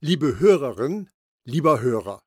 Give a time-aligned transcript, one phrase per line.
[0.00, 1.10] Liebe Hörerin,
[1.44, 2.22] lieber Hörer,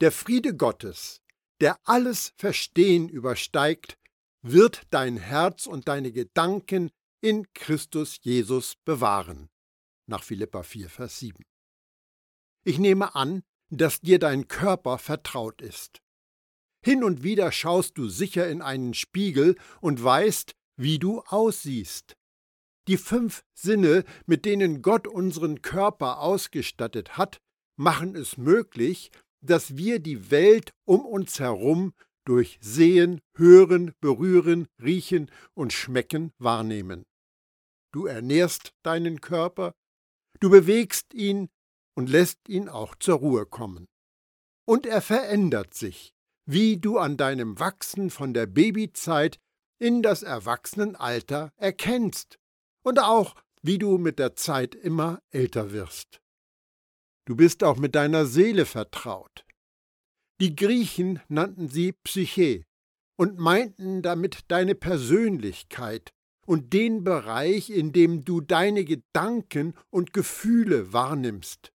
[0.00, 1.20] der Friede Gottes,
[1.60, 3.98] der alles Verstehen übersteigt,
[4.40, 6.90] wird dein Herz und deine Gedanken
[7.20, 9.50] in Christus Jesus bewahren.
[10.06, 11.44] Nach Philippa 4, Vers 7.
[12.64, 16.00] Ich nehme an, dass dir dein Körper vertraut ist.
[16.82, 22.16] Hin und wieder schaust du sicher in einen Spiegel und weißt, wie du aussiehst.
[22.86, 27.40] Die fünf Sinne, mit denen Gott unseren Körper ausgestattet hat,
[27.76, 31.94] machen es möglich, dass wir die Welt um uns herum
[32.24, 37.04] durch Sehen, Hören, Berühren, Riechen und Schmecken wahrnehmen.
[37.92, 39.74] Du ernährst deinen Körper,
[40.40, 41.48] du bewegst ihn
[41.94, 43.86] und lässt ihn auch zur Ruhe kommen.
[44.66, 46.14] Und er verändert sich,
[46.46, 49.38] wie du an deinem Wachsen von der Babyzeit
[49.78, 52.38] in das Erwachsenenalter erkennst
[52.84, 56.20] und auch, wie du mit der Zeit immer älter wirst.
[57.26, 59.44] Du bist auch mit deiner Seele vertraut.
[60.40, 62.64] Die Griechen nannten sie Psyche
[63.16, 66.12] und meinten damit deine Persönlichkeit
[66.46, 71.72] und den Bereich, in dem du deine Gedanken und Gefühle wahrnimmst.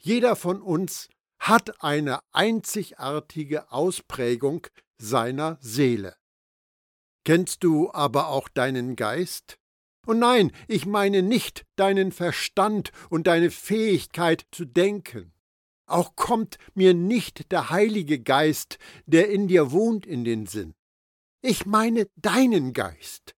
[0.00, 6.16] Jeder von uns hat eine einzigartige Ausprägung seiner Seele.
[7.24, 9.57] Kennst du aber auch deinen Geist?
[10.08, 15.34] Und nein, ich meine nicht deinen Verstand und deine Fähigkeit zu denken.
[15.84, 20.74] Auch kommt mir nicht der Heilige Geist, der in dir wohnt, in den Sinn.
[21.42, 23.34] Ich meine deinen Geist.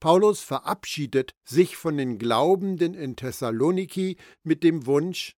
[0.00, 5.36] Paulus verabschiedet sich von den Glaubenden in Thessaloniki mit dem Wunsch,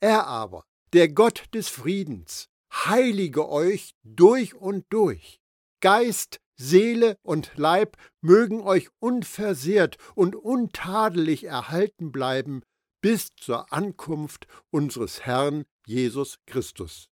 [0.00, 5.43] er aber, der Gott des Friedens, heilige euch durch und durch,
[5.84, 12.62] Geist, Seele und Leib mögen euch unversehrt und untadelig erhalten bleiben
[13.02, 17.10] bis zur Ankunft unseres Herrn Jesus Christus.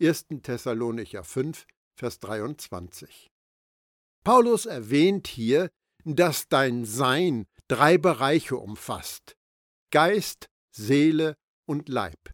[0.00, 0.26] 1.
[0.44, 1.66] Thessalonicher 5,
[1.98, 3.32] Vers 23.
[4.22, 5.72] Paulus erwähnt hier,
[6.04, 9.36] dass dein Sein drei Bereiche umfasst:
[9.90, 11.36] Geist, Seele
[11.66, 12.32] und Leib.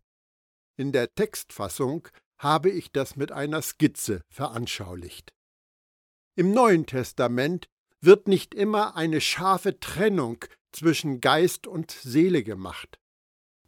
[0.76, 5.32] In der Textfassung habe ich das mit einer Skizze veranschaulicht.
[6.40, 7.68] Im Neuen Testament
[8.00, 10.42] wird nicht immer eine scharfe Trennung
[10.72, 12.98] zwischen Geist und Seele gemacht.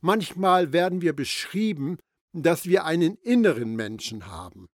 [0.00, 1.98] Manchmal werden wir beschrieben,
[2.32, 4.70] dass wir einen inneren Menschen haben.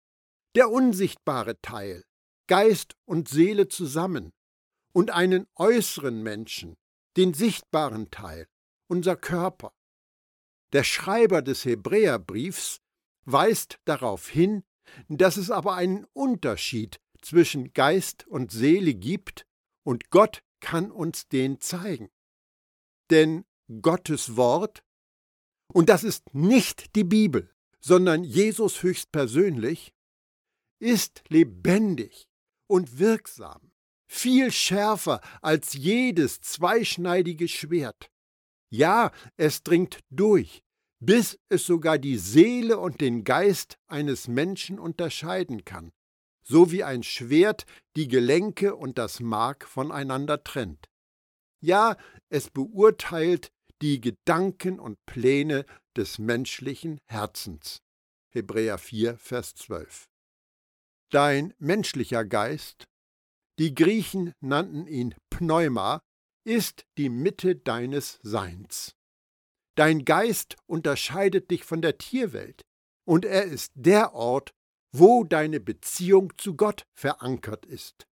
[0.57, 2.03] Der unsichtbare Teil,
[2.49, 4.33] Geist und Seele zusammen,
[4.93, 6.75] und einen äußeren Menschen,
[7.17, 8.49] den sichtbaren Teil,
[8.89, 9.73] unser Körper.
[10.73, 12.81] Der Schreiber des Hebräerbriefs
[13.25, 14.65] weist darauf hin,
[15.07, 19.47] dass es aber einen Unterschied zwischen Geist und Seele gibt,
[19.83, 22.11] und Gott kann uns den zeigen.
[23.11, 23.45] Denn
[23.83, 24.83] Gottes Wort,
[25.73, 29.93] und das ist nicht die Bibel, sondern Jesus höchstpersönlich,
[30.81, 32.29] ist lebendig
[32.67, 33.73] und wirksam,
[34.07, 38.11] viel schärfer als jedes zweischneidige Schwert.
[38.71, 40.63] Ja, es dringt durch,
[41.01, 45.93] bis es sogar die Seele und den Geist eines Menschen unterscheiden kann
[46.45, 47.67] so wie ein Schwert
[47.97, 50.89] die Gelenke und das Mark voneinander trennt.
[51.61, 51.97] Ja,
[52.29, 53.51] es beurteilt
[53.83, 55.65] die Gedanken und Pläne
[55.97, 57.81] des menschlichen Herzens.
[58.31, 60.09] Hebräer 4, Vers 12.
[61.11, 62.85] Dein menschlicher Geist,
[63.59, 66.01] die Griechen nannten ihn Pneuma,
[66.45, 68.95] ist die Mitte deines Seins.
[69.77, 72.63] Dein Geist unterscheidet dich von der Tierwelt,
[73.07, 74.54] und er ist der Ort,
[74.97, 78.07] wo deine Beziehung zu Gott verankert ist.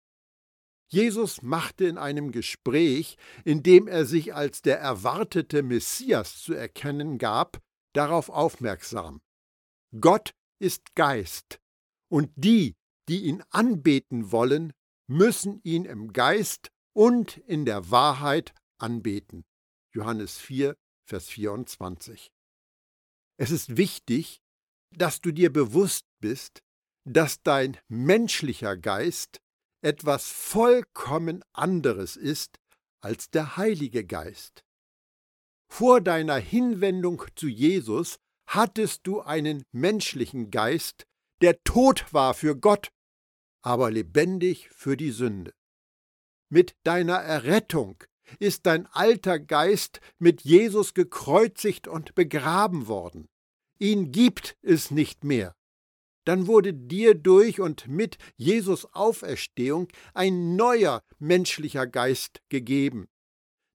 [0.89, 7.19] Jesus machte in einem Gespräch, in dem er sich als der erwartete Messias zu erkennen
[7.19, 7.61] gab,
[7.93, 9.21] darauf aufmerksam.
[10.01, 11.61] Gott ist Geist,
[12.09, 12.77] und die,
[13.11, 14.73] die ihn anbeten wollen,
[15.07, 19.45] müssen ihn im Geist und in der Wahrheit anbeten.
[19.93, 20.77] Johannes 4,
[21.07, 22.33] Vers 24.
[23.37, 24.41] Es ist wichtig,
[24.97, 26.63] dass du dir bewusst bist,
[27.05, 29.41] dass dein menschlicher Geist
[29.83, 32.59] etwas vollkommen anderes ist
[33.01, 34.65] als der Heilige Geist.
[35.69, 41.07] Vor deiner Hinwendung zu Jesus hattest du einen menschlichen Geist,
[41.41, 42.91] der tot war für Gott,
[43.63, 45.55] aber lebendig für die Sünde.
[46.51, 48.03] Mit deiner Errettung
[48.39, 53.29] ist dein alter Geist mit Jesus gekreuzigt und begraben worden.
[53.79, 55.55] Ihn gibt es nicht mehr
[56.25, 63.09] dann wurde dir durch und mit Jesus Auferstehung ein neuer menschlicher Geist gegeben.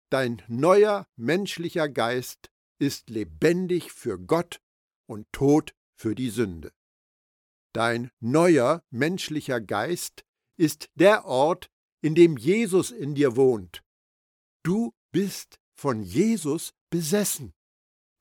[0.09, 4.61] Dein neuer menschlicher Geist ist lebendig für Gott
[5.07, 6.71] und tot für die Sünde.
[7.73, 10.23] Dein neuer menschlicher Geist
[10.57, 11.69] ist der Ort,
[12.01, 13.83] in dem Jesus in dir wohnt.
[14.63, 17.54] Du bist von Jesus besessen.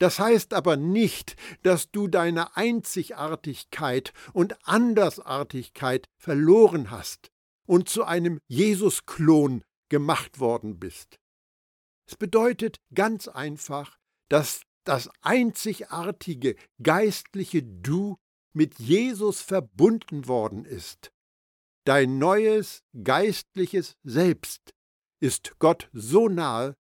[0.05, 7.31] Das heißt aber nicht, dass du deine Einzigartigkeit und Andersartigkeit verloren hast
[7.67, 11.17] und zu einem Jesus-Klon gemacht worden bist.
[12.07, 13.97] Es bedeutet ganz einfach,
[14.29, 18.19] dass das einzigartige geistliche Du
[18.53, 21.13] mit Jesus verbunden worden ist.
[21.87, 24.75] Dein neues geistliches Selbst
[25.23, 26.75] ist Gott so nahe,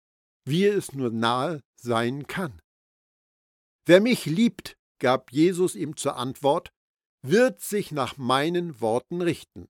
[0.44, 2.60] wie es nur nahe sein kann.
[3.86, 6.72] Wer mich liebt, gab Jesus ihm zur Antwort,
[7.22, 9.68] wird sich nach meinen Worten richten.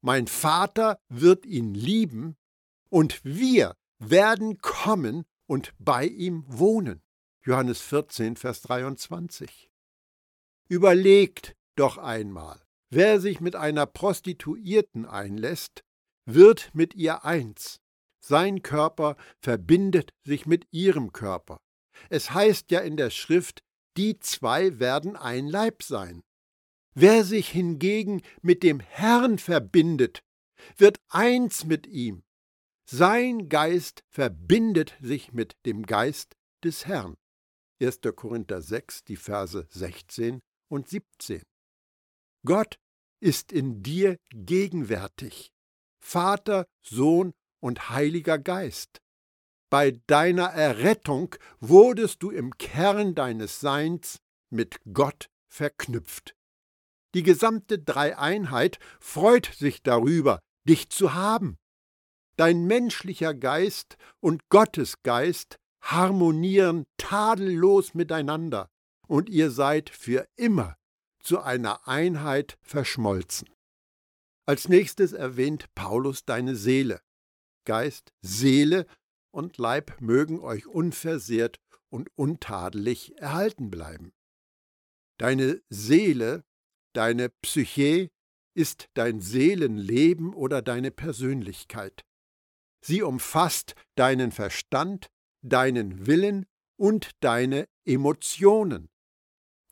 [0.00, 2.36] Mein Vater wird ihn lieben,
[2.90, 7.02] und wir werden kommen und bei ihm wohnen.
[7.42, 9.70] Johannes 14, Vers 23.
[10.68, 15.84] Überlegt doch einmal, wer sich mit einer Prostituierten einlässt,
[16.24, 17.80] wird mit ihr eins.
[18.20, 21.60] Sein Körper verbindet sich mit ihrem Körper.
[22.10, 23.62] Es heißt ja in der Schrift,
[23.96, 26.22] die zwei werden ein Leib sein.
[26.94, 30.22] Wer sich hingegen mit dem Herrn verbindet,
[30.76, 32.22] wird eins mit ihm.
[32.86, 37.16] Sein Geist verbindet sich mit dem Geist des Herrn.
[37.80, 38.00] 1.
[38.14, 41.42] Korinther 6, die Verse 16 und 17.
[42.46, 42.78] Gott
[43.20, 45.50] ist in dir gegenwärtig.
[45.98, 49.00] Vater, Sohn und Heiliger Geist.
[49.74, 56.36] Bei deiner Errettung wurdest du im Kern deines Seins mit Gott verknüpft.
[57.12, 61.56] Die gesamte Dreieinheit freut sich darüber, dich zu haben.
[62.36, 68.68] Dein menschlicher Geist und Gottes Geist harmonieren tadellos miteinander,
[69.08, 70.76] und ihr seid für immer
[71.18, 73.50] zu einer Einheit verschmolzen.
[74.46, 77.00] Als nächstes erwähnt Paulus deine Seele.
[77.64, 78.86] Geist, Seele
[79.34, 81.60] und Leib mögen euch unversehrt
[81.90, 84.12] und untadelig erhalten bleiben.
[85.18, 86.44] Deine Seele,
[86.94, 88.10] deine Psyche
[88.54, 92.04] ist dein Seelenleben oder deine Persönlichkeit.
[92.80, 95.10] Sie umfasst deinen Verstand,
[95.42, 96.46] deinen Willen
[96.76, 98.88] und deine Emotionen.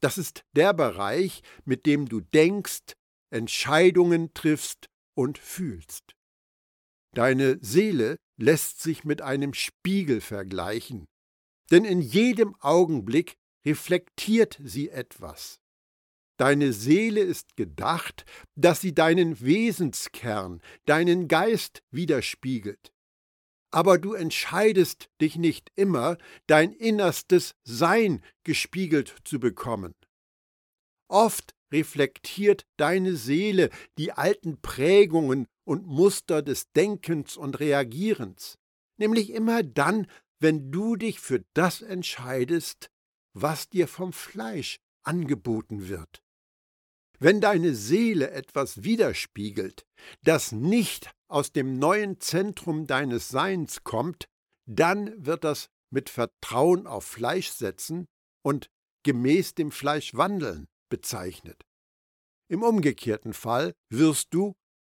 [0.01, 2.95] Das ist der Bereich, mit dem du denkst,
[3.31, 6.17] Entscheidungen triffst und fühlst.
[7.15, 11.07] Deine Seele lässt sich mit einem Spiegel vergleichen,
[11.71, 15.61] denn in jedem Augenblick reflektiert sie etwas.
[16.39, 18.25] Deine Seele ist gedacht,
[18.57, 22.93] dass sie deinen Wesenskern, deinen Geist widerspiegelt
[23.73, 29.95] aber du entscheidest dich nicht immer, dein innerstes Sein gespiegelt zu bekommen.
[31.09, 38.59] Oft reflektiert deine Seele die alten Prägungen und Muster des Denkens und Reagierens,
[38.97, 40.07] nämlich immer dann,
[40.39, 42.91] wenn du dich für das entscheidest,
[43.33, 46.23] was dir vom Fleisch angeboten wird.
[47.19, 49.87] Wenn deine Seele etwas widerspiegelt,
[50.23, 54.29] das nicht aus dem neuen Zentrum deines Seins kommt,
[54.67, 58.07] dann wird das mit Vertrauen auf Fleisch setzen
[58.43, 58.71] und
[59.05, 61.65] gemäß dem Fleisch wandeln bezeichnet.
[62.49, 64.55] Im umgekehrten Fall wirst du,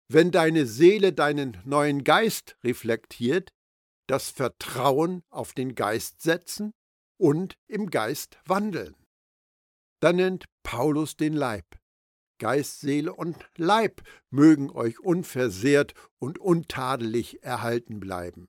[0.08, 3.50] wenn deine Seele deinen neuen Geist reflektiert,
[4.06, 6.72] das Vertrauen auf den Geist setzen
[7.18, 8.94] und im Geist wandeln.
[10.00, 11.64] Dann nennt Paulus den Leib.
[12.38, 18.48] Geist, Seele und Leib mögen euch unversehrt und untadelig erhalten bleiben.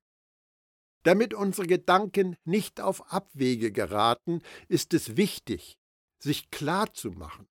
[1.03, 5.77] Damit unsere Gedanken nicht auf Abwege geraten, ist es wichtig,
[6.19, 7.47] sich klar zu machen,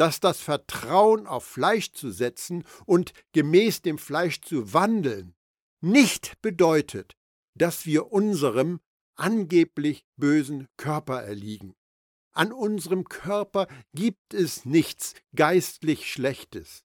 [0.00, 5.34] dass das Vertrauen auf Fleisch zu setzen und gemäß dem Fleisch zu wandeln
[5.82, 7.18] nicht bedeutet,
[7.54, 8.80] dass wir unserem
[9.16, 11.74] angeblich bösen Körper erliegen.
[12.32, 16.82] An unserem Körper gibt es nichts geistlich Schlechtes.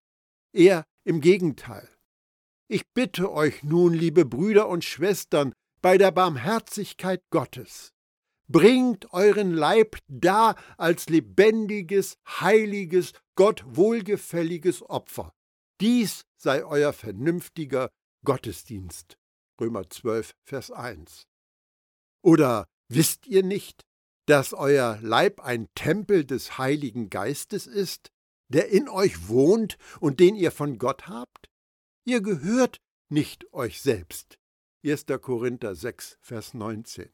[0.51, 1.87] Eher im Gegenteil.
[2.67, 7.93] Ich bitte euch nun, liebe Brüder und Schwestern, bei der Barmherzigkeit Gottes,
[8.47, 15.33] bringt euren Leib dar als lebendiges, heiliges, Gott wohlgefälliges Opfer.
[15.81, 17.89] Dies sei euer vernünftiger
[18.23, 19.17] Gottesdienst.
[19.59, 21.27] Römer 12, Vers 1.
[22.21, 23.85] Oder wisst ihr nicht,
[24.25, 28.09] dass euer Leib ein Tempel des Heiligen Geistes ist,
[28.49, 31.49] der in euch wohnt und den ihr von Gott habt?
[32.05, 32.77] Ihr gehört
[33.09, 34.39] nicht euch selbst.
[34.83, 35.05] 1.
[35.21, 37.09] Korinther 6, Vers 19.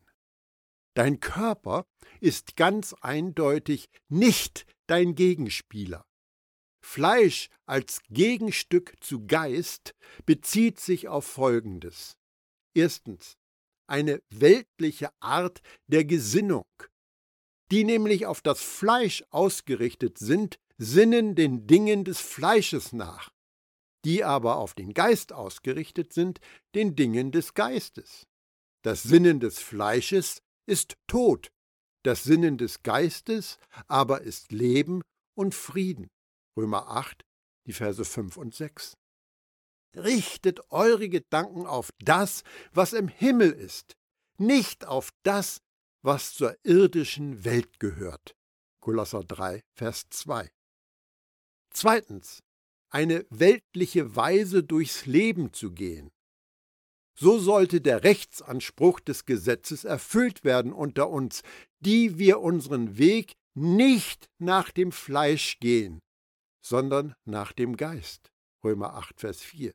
[0.94, 1.86] Dein Körper
[2.20, 6.06] ist ganz eindeutig nicht dein Gegenspieler.
[6.84, 9.96] Fleisch als Gegenstück zu Geist
[10.26, 12.18] bezieht sich auf Folgendes.
[12.74, 13.38] Erstens
[13.88, 16.66] eine weltliche Art der Gesinnung.
[17.72, 23.32] Die nämlich auf das Fleisch ausgerichtet sind, sinnen den Dingen des Fleisches nach,
[24.04, 26.40] die aber auf den Geist ausgerichtet sind,
[26.76, 28.28] den Dingen des Geistes.
[28.82, 31.52] Das Sinnen des Fleisches ist Tod,
[32.04, 35.02] das Sinnen des Geistes aber ist Leben
[35.36, 36.10] und Frieden.
[36.58, 37.24] Römer 8,
[37.68, 38.98] die Verse 5 und 6.
[39.96, 43.94] Richtet eure Gedanken auf das, was im Himmel ist,
[44.38, 45.62] nicht auf das,
[46.02, 48.36] was zur irdischen Welt gehört.
[48.82, 50.50] Kolosser 3, Vers 2.
[51.70, 52.42] Zweitens,
[52.90, 56.12] eine weltliche Weise durchs Leben zu gehen.
[57.18, 61.44] So sollte der Rechtsanspruch des Gesetzes erfüllt werden unter uns,
[61.80, 66.00] die wir unseren Weg nicht nach dem Fleisch gehen,
[66.66, 68.32] sondern nach dem Geist.
[68.64, 69.74] Römer 8, Vers 4.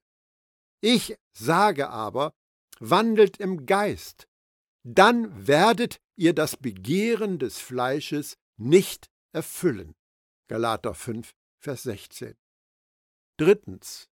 [0.81, 2.33] Ich sage aber,
[2.78, 4.26] wandelt im Geist,
[4.85, 9.95] dann werdet ihr das Begehren des Fleisches nicht erfüllen.
[10.49, 12.35] Galater 5, Vers 16.
[13.37, 14.09] Drittens.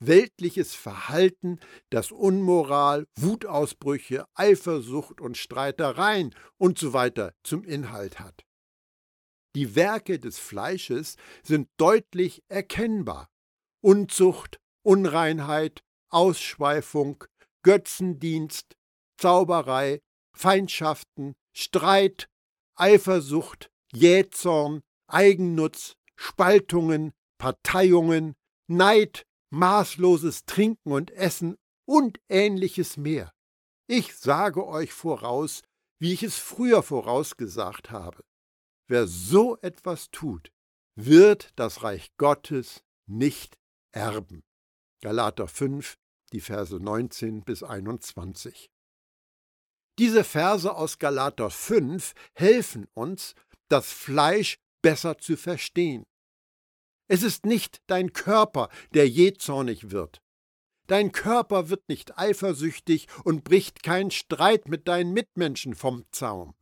[0.00, 1.58] Weltliches Verhalten,
[1.90, 6.92] das Unmoral, Wutausbrüche, Eifersucht und Streitereien und so
[7.42, 8.44] zum Inhalt hat.
[9.56, 13.28] Die Werke des Fleisches sind deutlich erkennbar.
[13.80, 17.24] Unzucht, Unreinheit, Ausschweifung,
[17.62, 18.76] Götzendienst,
[19.18, 20.00] Zauberei,
[20.32, 22.28] Feindschaften, Streit,
[22.76, 28.34] Eifersucht, Jähzorn, Eigennutz, Spaltungen, Parteiungen,
[28.68, 33.32] Neid, maßloses Trinken und Essen und ähnliches mehr.
[33.86, 35.62] Ich sage euch voraus,
[35.98, 38.24] wie ich es früher vorausgesagt habe.
[38.86, 40.52] Wer so etwas tut,
[40.94, 43.58] wird das Reich Gottes nicht
[43.92, 44.42] erben.
[45.00, 45.96] Galater 5,
[46.32, 48.70] die Verse 19 bis 21.
[49.98, 53.34] Diese Verse aus Galater 5 helfen uns,
[53.68, 56.04] das Fleisch besser zu verstehen.
[57.08, 60.20] Es ist nicht dein Körper, der jähzornig wird.
[60.86, 66.54] Dein Körper wird nicht eifersüchtig und bricht keinen Streit mit deinen Mitmenschen vom Zaum.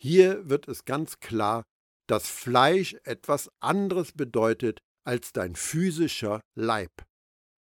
[0.00, 1.64] Hier wird es ganz klar,
[2.06, 6.90] dass Fleisch etwas anderes bedeutet als dein physischer Leib.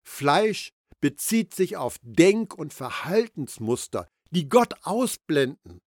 [0.07, 5.81] Fleisch bezieht sich auf Denk- und Verhaltensmuster, die Gott ausblenden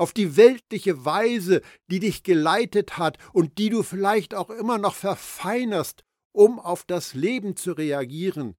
[0.00, 4.94] auf die weltliche Weise, die dich geleitet hat und die du vielleicht auch immer noch
[4.94, 8.56] verfeinerst, um auf das Leben zu reagieren,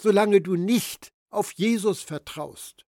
[0.00, 2.86] solange du nicht auf Jesus vertraust.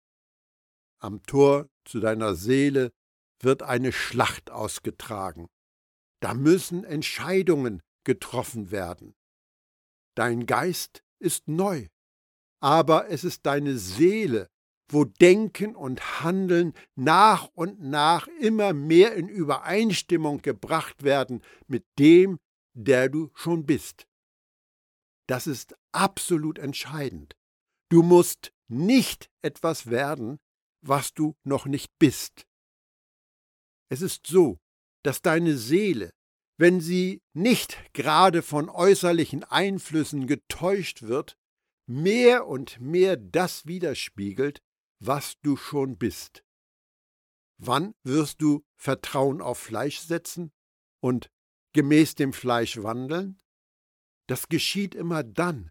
[0.98, 2.92] Am Tor zu deiner Seele
[3.40, 5.48] wird eine Schlacht ausgetragen.
[6.20, 9.14] Da müssen Entscheidungen getroffen werden.
[10.14, 11.86] Dein Geist ist neu,
[12.60, 14.50] aber es ist deine Seele,
[14.88, 22.38] wo Denken und Handeln nach und nach immer mehr in Übereinstimmung gebracht werden mit dem,
[22.74, 24.06] der du schon bist.
[25.26, 27.34] Das ist absolut entscheidend.
[27.88, 30.38] Du musst nicht etwas werden,
[30.82, 32.46] was du noch nicht bist.
[33.88, 34.58] Es ist so,
[35.02, 36.10] dass deine Seele,
[36.58, 41.36] wenn sie nicht gerade von äußerlichen Einflüssen getäuscht wird,
[41.86, 44.60] mehr und mehr das widerspiegelt,
[44.98, 46.42] was du schon bist.
[47.58, 50.52] Wann wirst du Vertrauen auf Fleisch setzen
[51.00, 51.30] und
[51.72, 53.40] gemäß dem Fleisch wandeln?
[54.26, 55.70] Das geschieht immer dann,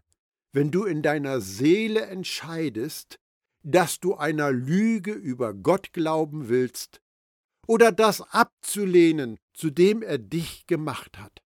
[0.52, 3.18] wenn du in deiner Seele entscheidest,
[3.62, 7.00] dass du einer Lüge über Gott glauben willst
[7.66, 11.42] oder das abzulehnen, zu dem er dich gemacht hat.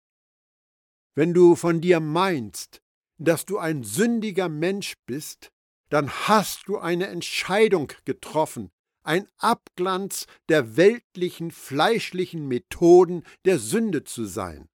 [1.14, 2.82] Wenn du von dir meinst,
[3.18, 5.50] dass du ein sündiger Mensch bist,
[5.90, 8.70] dann hast du eine Entscheidung getroffen,
[9.02, 14.68] ein Abglanz der weltlichen, fleischlichen Methoden der Sünde zu sein.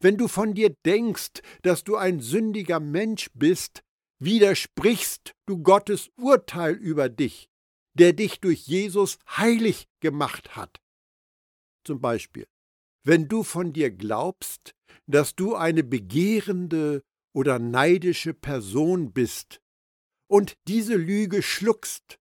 [0.00, 3.82] Wenn du von dir denkst, dass du ein sündiger Mensch bist,
[4.20, 7.48] widersprichst du Gottes Urteil über dich,
[7.94, 10.80] der dich durch Jesus heilig gemacht hat.
[11.84, 12.46] Zum Beispiel,
[13.04, 14.74] wenn du von dir glaubst,
[15.06, 17.02] dass du eine begehrende
[17.34, 19.60] oder neidische Person bist,
[20.28, 22.18] und diese Lüge schluckst,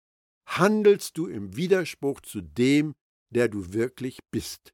[0.48, 2.96] handelst du im Widerspruch zu dem,
[3.30, 4.74] der du wirklich bist.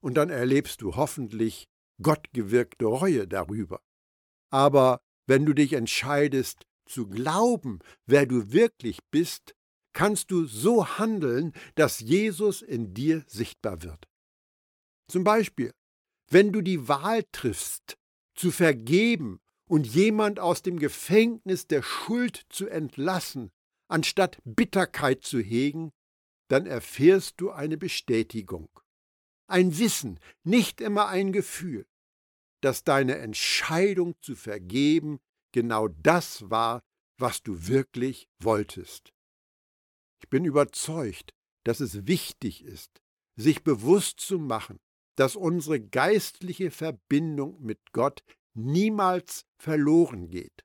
[0.00, 1.68] Und dann erlebst du hoffentlich
[2.02, 3.80] gottgewirkte Reue darüber.
[4.50, 9.54] Aber wenn du dich entscheidest zu glauben, wer du wirklich bist,
[9.92, 14.08] kannst du so handeln, dass Jesus in dir sichtbar wird.
[15.08, 15.72] Zum Beispiel,
[16.30, 17.96] wenn du die Wahl triffst,
[18.34, 23.50] zu vergeben und jemand aus dem Gefängnis der Schuld zu entlassen,
[23.88, 25.92] anstatt Bitterkeit zu hegen,
[26.48, 28.68] dann erfährst du eine Bestätigung,
[29.46, 31.86] ein Wissen, nicht immer ein Gefühl,
[32.62, 35.20] dass deine Entscheidung zu vergeben
[35.52, 36.82] genau das war,
[37.18, 39.12] was du wirklich wolltest.
[40.20, 41.34] Ich bin überzeugt,
[41.64, 43.02] dass es wichtig ist,
[43.36, 44.80] sich bewusst zu machen,
[45.16, 48.22] dass unsere geistliche Verbindung mit Gott
[48.58, 50.64] niemals verloren geht.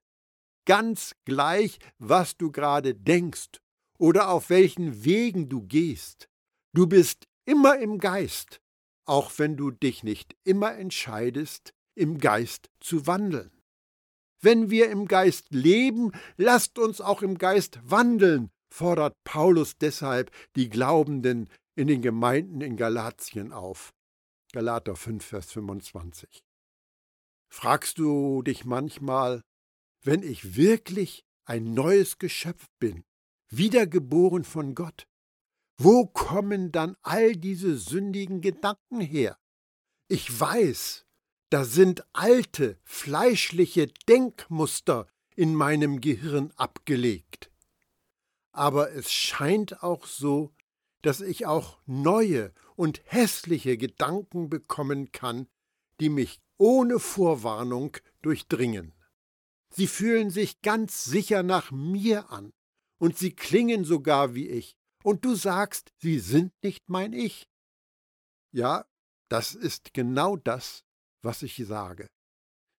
[0.66, 3.62] Ganz gleich, was du gerade denkst
[3.98, 6.30] oder auf welchen Wegen du gehst,
[6.74, 8.62] du bist immer im Geist,
[9.06, 13.52] auch wenn du dich nicht immer entscheidest, im Geist zu wandeln.
[14.42, 20.70] Wenn wir im Geist leben, lasst uns auch im Geist wandeln, fordert Paulus deshalb die
[20.70, 23.94] Glaubenden in den Gemeinden in Galatien auf.
[24.52, 26.44] Galater 5, Vers 25.
[27.56, 29.44] Fragst du dich manchmal,
[30.02, 33.04] wenn ich wirklich ein neues Geschöpf bin,
[33.50, 35.08] wiedergeboren von Gott,
[35.78, 39.38] wo kommen dann all diese sündigen Gedanken her?
[40.08, 41.06] Ich weiß,
[41.52, 45.06] da sind alte, fleischliche Denkmuster
[45.36, 47.52] in meinem Gehirn abgelegt.
[48.52, 50.56] Aber es scheint auch so,
[51.04, 55.48] dass ich auch neue und hässliche Gedanken bekommen kann,
[56.00, 58.94] die mich ohne Vorwarnung durchdringen.
[59.70, 62.54] Sie fühlen sich ganz sicher nach mir an,
[63.00, 67.50] und sie klingen sogar wie ich, und du sagst, sie sind nicht mein Ich.
[68.54, 68.86] Ja,
[69.28, 70.86] das ist genau das,
[71.22, 72.08] was ich sage.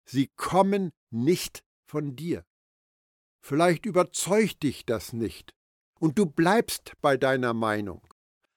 [0.06, 2.46] Sie kommen nicht von dir.
[3.42, 5.54] Vielleicht überzeugt dich das nicht,
[6.00, 8.08] und du bleibst bei deiner Meinung.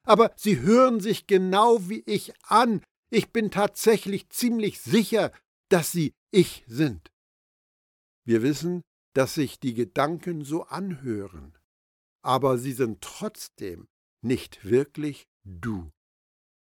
[0.05, 5.33] Aber sie hören sich genau wie ich an, ich bin tatsächlich ziemlich sicher,
[5.69, 7.11] dass sie ich sind.
[8.25, 8.83] Wir wissen,
[9.15, 11.57] dass sich die Gedanken so anhören,
[12.23, 13.89] aber sie sind trotzdem
[14.23, 15.91] nicht wirklich du.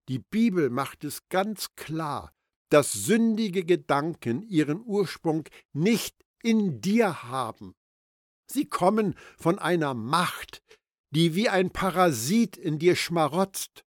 [0.08, 2.34] Die Bibel macht es ganz klar,
[2.70, 7.76] dass sündige Gedanken ihren Ursprung nicht in dir haben.
[8.52, 10.64] Sie kommen von einer Macht,
[11.12, 13.84] die wie ein Parasit in dir schmarotzt,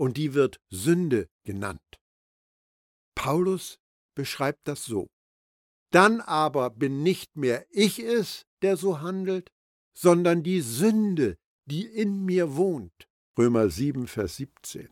[0.00, 2.00] und die wird Sünde genannt.
[3.14, 3.78] Paulus
[4.14, 5.10] beschreibt das so.
[5.92, 9.50] Dann aber bin nicht mehr ich es, der so handelt,
[9.92, 11.36] sondern die Sünde,
[11.66, 13.08] die in mir wohnt.
[13.38, 14.88] Römer 7, Vers 17.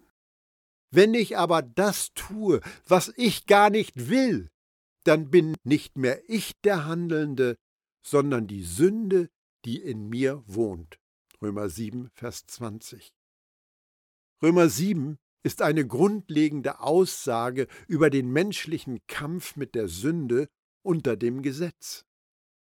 [0.91, 4.51] Wenn ich aber das tue, was ich gar nicht will,
[5.05, 7.57] dann bin nicht mehr ich der Handelnde,
[8.07, 9.31] sondern die Sünde,
[9.65, 10.99] die in mir wohnt.
[11.41, 13.11] Römer 7, Vers 20.
[14.43, 20.49] Römer 7 ist eine grundlegende Aussage über den menschlichen Kampf mit der Sünde
[20.83, 22.05] unter dem Gesetz.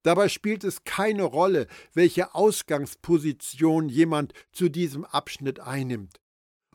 [0.04, 6.22] Dabei spielt es keine Rolle, welche Ausgangsposition jemand zu diesem Abschnitt einnimmt.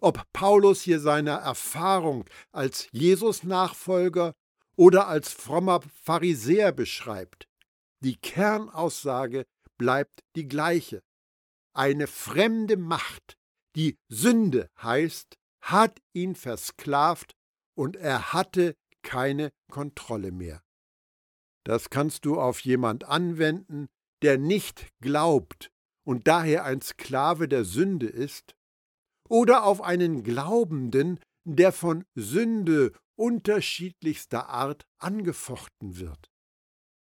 [0.02, 4.34] Ob Paulus hier seine Erfahrung als Jesus-Nachfolger
[4.76, 7.48] oder als frommer Pharisäer beschreibt,
[8.00, 9.46] die Kernaussage
[9.78, 11.02] bleibt die gleiche.
[11.72, 13.38] Eine fremde Macht,
[13.76, 17.34] die Sünde heißt, hat ihn versklavt
[17.74, 20.62] und er hatte keine Kontrolle mehr.
[21.64, 23.88] Das kannst du auf jemand anwenden,
[24.22, 25.70] der nicht glaubt
[26.04, 28.54] und daher ein Sklave der Sünde ist,
[29.28, 36.30] oder auf einen Glaubenden, der von Sünde unterschiedlichster Art angefochten wird.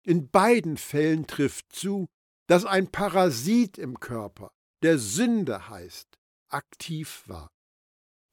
[0.05, 2.07] In beiden Fällen trifft zu,
[2.47, 4.51] dass ein Parasit im Körper,
[4.83, 6.19] der Sünde heißt,
[6.53, 7.49] aktiv war.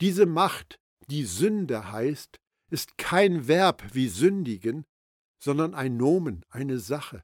[0.01, 0.79] Diese Macht,
[1.09, 2.39] die Sünde heißt,
[2.71, 4.85] ist kein Verb wie sündigen,
[5.43, 7.23] sondern ein Nomen, eine Sache.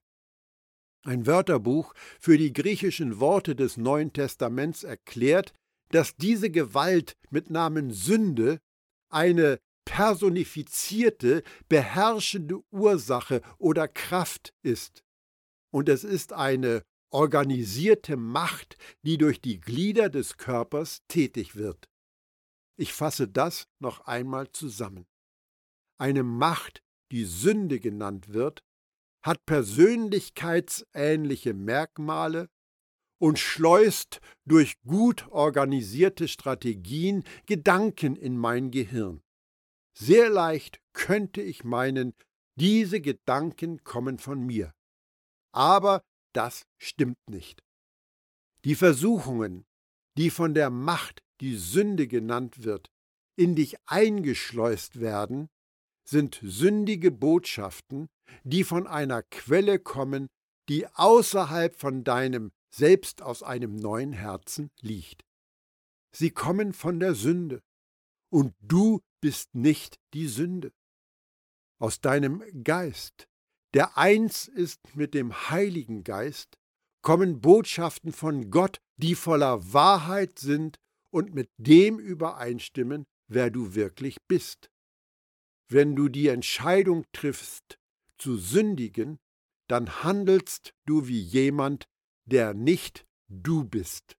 [1.04, 5.52] Ein Wörterbuch für die griechischen Worte des Neuen Testaments erklärt,
[5.90, 8.58] dass diese Gewalt mit Namen Sünde
[9.08, 15.04] eine personifizierte, beherrschende Ursache oder Kraft ist.
[15.70, 21.88] Und es ist eine organisierte Macht, die durch die Glieder des Körpers tätig wird.
[22.76, 25.06] Ich fasse das noch einmal zusammen.
[25.98, 28.62] Eine Macht, die Sünde genannt wird,
[29.22, 32.48] hat persönlichkeitsähnliche Merkmale
[33.18, 39.22] und schleust durch gut organisierte Strategien Gedanken in mein Gehirn.
[39.98, 42.12] Sehr leicht könnte ich meinen,
[42.56, 44.74] diese Gedanken kommen von mir.
[45.52, 46.02] Aber
[46.36, 47.62] das stimmt nicht.
[48.64, 49.64] Die Versuchungen,
[50.16, 52.90] die von der Macht, die Sünde genannt wird,
[53.36, 55.48] in dich eingeschleust werden,
[56.08, 58.08] sind sündige Botschaften,
[58.44, 60.28] die von einer Quelle kommen,
[60.68, 65.24] die außerhalb von deinem selbst aus einem neuen Herzen liegt.
[66.12, 67.62] Sie kommen von der Sünde,
[68.30, 70.72] und du bist nicht die Sünde.
[71.78, 73.28] Aus deinem Geist,
[73.76, 76.56] der eins ist mit dem Heiligen Geist,
[77.02, 80.78] kommen Botschaften von Gott, die voller Wahrheit sind
[81.10, 84.70] und mit dem übereinstimmen, wer du wirklich bist.
[85.68, 87.78] Wenn du die Entscheidung triffst,
[88.16, 89.18] zu sündigen,
[89.68, 91.86] dann handelst du wie jemand,
[92.24, 94.16] der nicht du bist.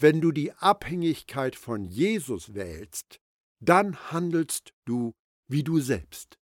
[0.00, 3.20] Wenn du die Abhängigkeit von Jesus wählst,
[3.60, 5.14] dann handelst du
[5.46, 6.40] wie du selbst.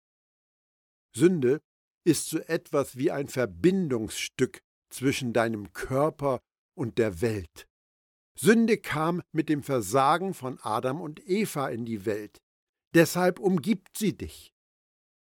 [1.15, 1.61] Sünde
[2.05, 6.41] ist so etwas wie ein Verbindungsstück zwischen deinem Körper
[6.75, 7.69] und der Welt.
[8.39, 12.41] Sünde kam mit dem Versagen von Adam und Eva in die Welt.
[12.95, 14.53] Deshalb umgibt sie dich.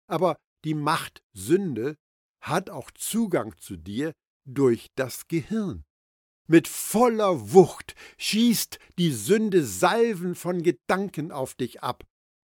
[0.08, 1.96] Aber die Macht Sünde
[2.42, 4.14] hat auch Zugang zu dir
[4.46, 5.84] durch das Gehirn.
[6.48, 12.06] Mit voller Wucht schießt die Sünde Salven von Gedanken auf dich ab,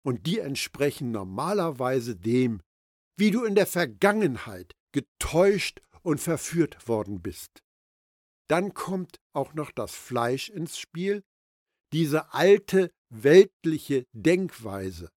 [0.04, 2.62] und die entsprechen normalerweise dem,
[3.22, 7.62] wie du in der Vergangenheit getäuscht und verführt worden bist.
[8.50, 11.22] Dann kommt auch noch das Fleisch ins Spiel,
[11.92, 15.08] diese alte weltliche Denkweise.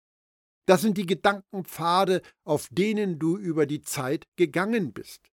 [0.68, 5.32] Das sind die Gedankenpfade, auf denen du über die Zeit gegangen bist.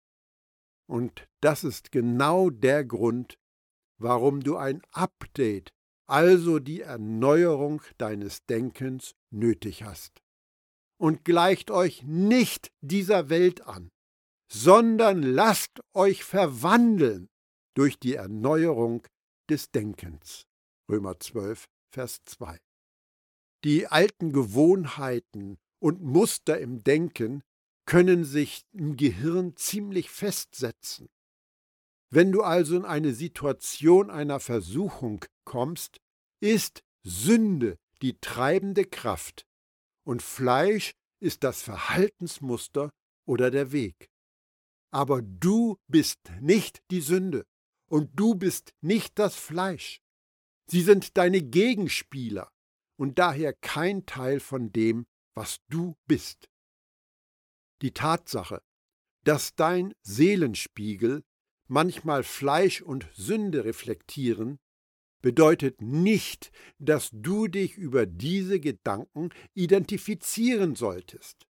[0.89, 3.37] Und das ist genau der Grund,
[3.99, 5.69] warum du ein Update,
[6.07, 10.22] also die Erneuerung deines Denkens, nötig hast.
[11.03, 13.91] Und gleicht euch nicht dieser Welt an,
[14.49, 17.27] sondern lasst euch verwandeln
[17.73, 19.05] durch die Erneuerung
[19.49, 20.47] des Denkens.
[20.89, 22.57] Römer 12, Vers 2.
[23.65, 27.43] Die alten Gewohnheiten und Muster im Denken
[27.85, 31.09] können sich im Gehirn ziemlich festsetzen.
[32.11, 35.99] Wenn du also in eine Situation einer Versuchung kommst,
[36.39, 39.45] ist Sünde die treibende Kraft
[40.03, 42.89] und Fleisch ist das Verhaltensmuster
[43.25, 44.09] oder der Weg.
[44.91, 47.45] Aber du bist nicht die Sünde
[47.89, 50.01] und du bist nicht das Fleisch.
[50.69, 52.49] Sie sind deine Gegenspieler
[52.97, 56.49] und daher kein Teil von dem, was du bist.
[57.81, 58.61] Die Tatsache,
[59.23, 61.23] dass dein Seelenspiegel
[61.67, 64.59] manchmal Fleisch und Sünde reflektieren,
[65.23, 71.47] bedeutet nicht, dass du dich über diese Gedanken identifizieren solltest.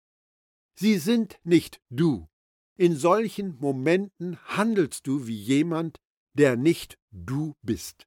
[0.74, 2.28] Sie sind nicht du.
[2.76, 5.98] In solchen Momenten handelst du wie jemand,
[6.34, 8.06] der nicht du bist.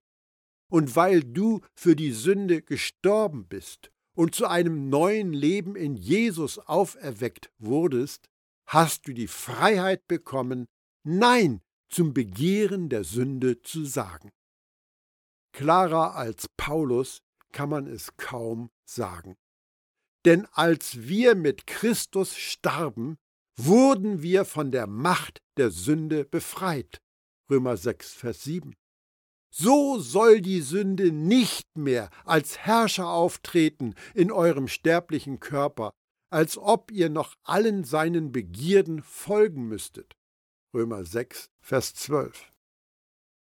[0.69, 6.59] Und weil du für die Sünde gestorben bist und zu einem neuen Leben in Jesus
[6.59, 8.27] auferweckt wurdest,
[8.65, 10.65] hast du die Freiheit bekommen,
[11.05, 14.31] Nein zum Begehren der Sünde zu sagen.
[15.53, 19.37] Klarer als Paulus kann man es kaum sagen.
[20.25, 23.17] Denn als wir mit Christus starben,
[23.55, 27.01] wurden wir von der Macht der Sünde befreit.
[27.49, 28.73] Römer 6, Vers 7.
[29.53, 35.91] So soll die Sünde nicht mehr als Herrscher auftreten in eurem sterblichen Körper,
[36.31, 40.15] als ob ihr noch allen seinen Begierden folgen müsstet.
[40.73, 42.52] Römer 6, Vers 12.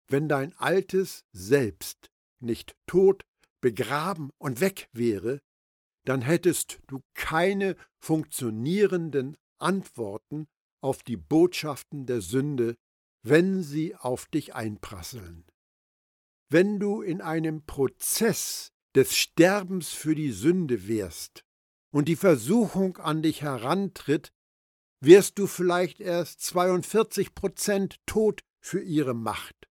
[0.07, 3.25] Wenn dein altes Selbst nicht tot,
[3.61, 5.41] begraben und weg wäre,
[6.05, 10.47] dann hättest du keine funktionierenden Antworten
[10.81, 12.75] auf die Botschaften der Sünde,
[13.23, 15.45] wenn sie auf dich einprasseln
[16.49, 21.43] wenn du in einem Prozess des Sterbens für die Sünde wärst
[21.91, 24.31] und die Versuchung an dich herantritt,
[25.01, 29.66] wärst du vielleicht erst 42 Prozent tot für ihre Macht.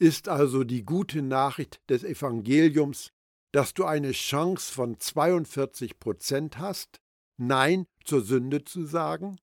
[0.00, 3.10] Ist also die gute Nachricht des Evangeliums,
[3.52, 7.00] dass du eine Chance von 42 Prozent hast,
[7.36, 9.40] Nein zur Sünde zu sagen?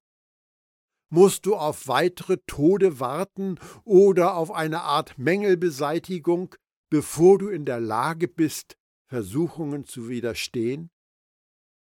[1.09, 6.55] Musst du auf weitere Tode warten oder auf eine Art Mängelbeseitigung,
[6.89, 10.89] bevor du in der Lage bist, Versuchungen zu widerstehen?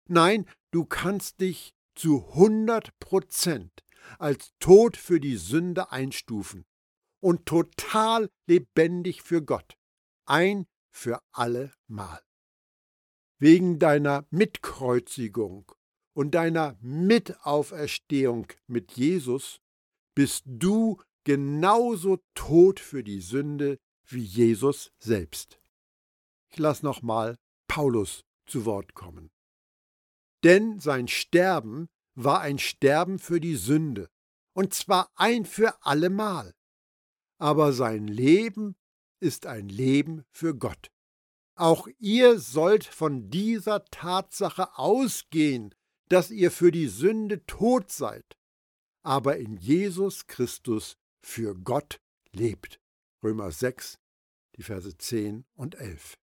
[0.09, 3.83] Nein, du kannst dich zu 100 Prozent
[4.19, 6.68] als tot für die Sünde einstufen
[7.21, 9.77] und total lebendig für Gott,
[10.27, 12.21] ein für alle Mal.
[13.39, 15.71] Wegen deiner Mitkreuzigung
[16.13, 19.61] und deiner Mitauferstehung mit Jesus
[20.15, 25.61] bist du genauso tot für die Sünde wie Jesus selbst.
[26.51, 27.37] Ich lasse nochmal
[27.69, 29.31] Paulus zu Wort kommen.
[30.43, 34.09] Denn sein Sterben war ein Sterben für die Sünde,
[34.55, 36.55] und zwar ein für allemal.
[37.39, 38.77] Aber sein Leben
[39.21, 40.91] ist ein Leben für Gott.
[41.55, 45.75] Auch ihr sollt von dieser Tatsache ausgehen,
[46.09, 48.37] dass ihr für die Sünde tot seid,
[49.03, 52.01] aber in Jesus Christus für Gott
[52.33, 52.81] lebt.
[53.23, 53.99] Römer 6,
[54.57, 56.17] die Verse 10 und 11.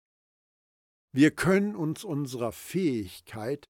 [1.13, 3.69] Wir können uns unserer Fähigkeit,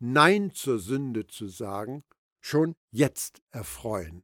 [0.00, 2.04] Nein zur Sünde zu sagen,
[2.40, 4.22] schon jetzt erfreuen.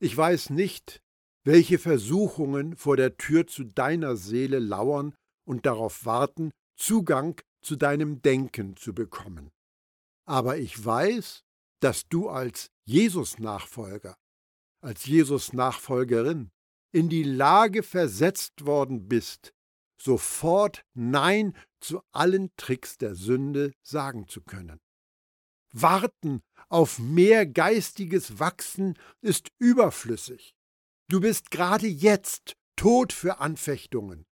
[0.00, 1.02] Ich weiß nicht,
[1.44, 8.22] welche Versuchungen vor der Tür zu deiner Seele lauern und darauf warten, Zugang zu deinem
[8.22, 9.50] Denken zu bekommen.
[10.26, 11.42] Aber ich weiß,
[11.80, 14.16] dass du als Jesus-Nachfolger,
[14.82, 16.50] als Jesus-Nachfolgerin
[16.92, 19.52] in die Lage versetzt worden bist,
[20.00, 24.80] sofort Nein zu allen Tricks der Sünde sagen zu können.
[25.72, 30.54] Warten auf mehr geistiges Wachsen ist überflüssig.
[31.10, 34.26] Du bist gerade jetzt tot für Anfechtungen.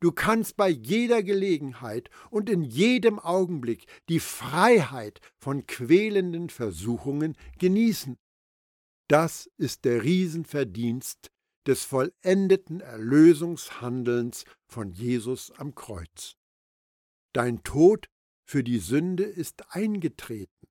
[0.00, 8.18] Du kannst bei jeder Gelegenheit und in jedem Augenblick die Freiheit von quälenden Versuchungen genießen.
[9.06, 11.30] Das ist der Riesenverdienst
[11.64, 16.34] des vollendeten Erlösungshandelns von Jesus am Kreuz.
[17.32, 18.10] Dein Tod
[18.44, 20.66] für die Sünde ist eingetreten.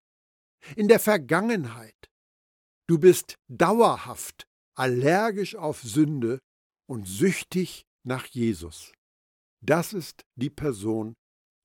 [0.76, 2.10] In der Vergangenheit.
[2.88, 6.40] Du bist dauerhaft allergisch auf Sünde
[6.88, 8.92] und süchtig nach Jesus.
[9.62, 11.16] Das ist die Person,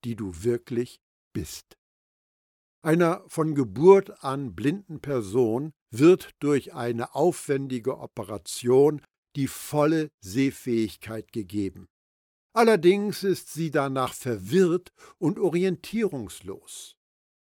[0.03, 0.99] die du wirklich
[1.33, 1.75] bist.
[2.81, 9.01] Einer von Geburt an blinden Person wird durch eine aufwendige Operation
[9.35, 11.87] die volle Sehfähigkeit gegeben.
[12.53, 16.95] Allerdings ist sie danach verwirrt und orientierungslos.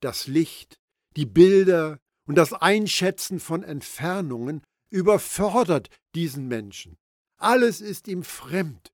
[0.02, 0.78] Das Licht,
[1.16, 6.98] die Bilder und das Einschätzen von Entfernungen überfordert diesen Menschen.
[7.38, 8.92] Alles ist ihm fremd,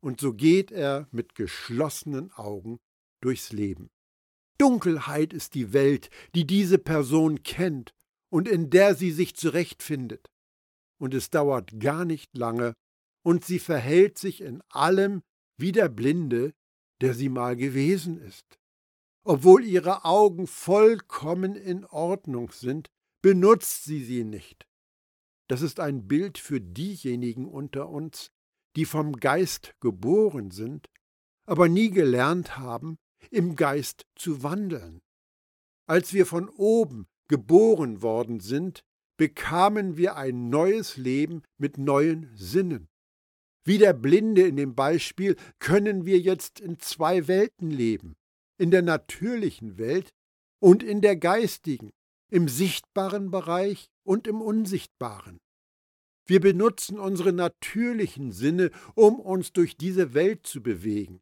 [0.00, 2.80] und so geht er mit geschlossenen Augen
[3.20, 3.90] durchs Leben.
[4.58, 7.92] Dunkelheit ist die Welt, die diese Person kennt
[8.30, 10.30] und in der sie sich zurechtfindet.
[10.98, 12.74] Und es dauert gar nicht lange,
[13.24, 15.22] und sie verhält sich in allem
[15.56, 16.54] wie der Blinde,
[17.00, 18.58] der sie mal gewesen ist.
[19.24, 22.88] Obwohl ihre Augen vollkommen in Ordnung sind,
[23.20, 24.66] benutzt sie sie nicht.
[25.52, 28.30] Das ist ein Bild für diejenigen unter uns,
[28.74, 30.88] die vom Geist geboren sind,
[31.44, 32.96] aber nie gelernt haben,
[33.30, 35.02] im Geist zu wandeln.
[35.86, 38.82] Als wir von oben geboren worden sind,
[39.18, 42.88] bekamen wir ein neues Leben mit neuen Sinnen.
[43.62, 48.16] Wie der Blinde in dem Beispiel können wir jetzt in zwei Welten leben,
[48.56, 50.14] in der natürlichen Welt
[50.62, 51.90] und in der geistigen,
[52.30, 55.40] im sichtbaren Bereich und im unsichtbaren.
[56.24, 61.20] Wir benutzen unsere natürlichen Sinne, um uns durch diese Welt zu bewegen.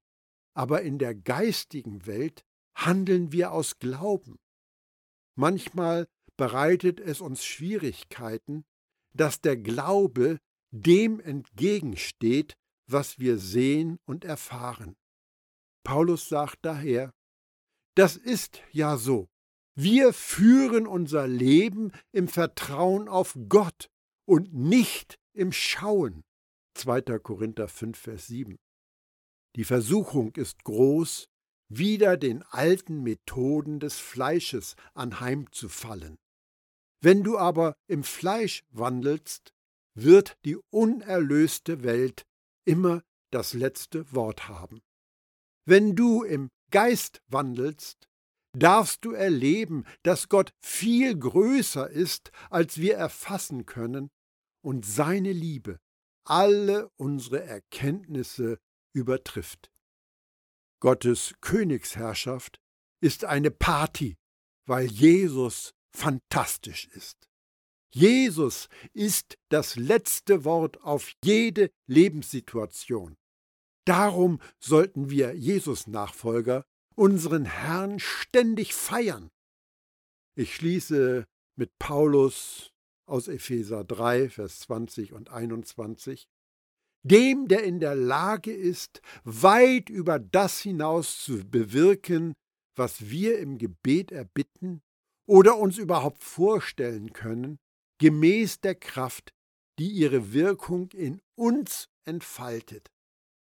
[0.54, 4.38] Aber in der geistigen Welt handeln wir aus Glauben.
[5.36, 8.64] Manchmal bereitet es uns Schwierigkeiten,
[9.12, 10.38] dass der Glaube
[10.70, 14.96] dem entgegensteht, was wir sehen und erfahren.
[15.82, 17.12] Paulus sagt daher,
[17.94, 19.28] das ist ja so.
[19.74, 23.88] Wir führen unser Leben im Vertrauen auf Gott
[24.26, 26.22] und nicht im Schauen.
[26.74, 27.02] 2.
[27.18, 28.56] Korinther 5, Vers 7.
[29.56, 31.28] Die Versuchung ist groß,
[31.68, 36.18] wieder den alten Methoden des Fleisches anheimzufallen.
[37.00, 39.52] Wenn du aber im Fleisch wandelst,
[39.94, 42.24] wird die unerlöste Welt
[42.64, 44.80] immer das letzte Wort haben.
[45.64, 48.09] Wenn du im Geist wandelst,
[48.52, 54.10] darfst du erleben, dass Gott viel größer ist, als wir erfassen können
[54.62, 55.78] und seine Liebe
[56.24, 58.58] alle unsere Erkenntnisse
[58.92, 59.70] übertrifft.
[60.80, 62.60] Gottes Königsherrschaft
[63.02, 64.16] ist eine Party,
[64.66, 67.28] weil Jesus fantastisch ist.
[67.92, 73.16] Jesus ist das letzte Wort auf jede Lebenssituation.
[73.84, 76.64] Darum sollten wir Jesus-Nachfolger
[77.00, 79.30] unseren Herrn ständig feiern.
[80.36, 81.24] Ich schließe
[81.56, 82.74] mit Paulus
[83.06, 86.28] aus Epheser 3, Vers 20 und 21.
[87.02, 92.34] Dem, der in der Lage ist, weit über das hinaus zu bewirken,
[92.76, 94.82] was wir im Gebet erbitten
[95.26, 97.58] oder uns überhaupt vorstellen können,
[97.98, 99.32] gemäß der Kraft,
[99.78, 102.90] die ihre Wirkung in uns entfaltet.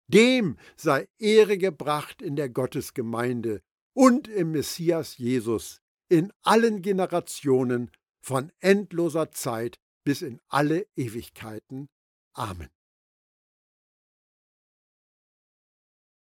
[0.08, 3.62] Dem sei Ehre gebracht in der Gottesgemeinde
[3.94, 7.92] und im Messias Jesus in allen Generationen
[8.22, 11.90] von endloser Zeit bis in alle Ewigkeiten.
[12.34, 12.70] Amen.